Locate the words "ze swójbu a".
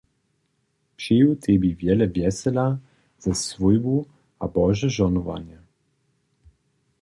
3.23-4.45